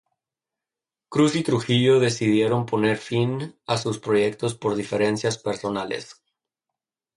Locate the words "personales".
5.37-6.23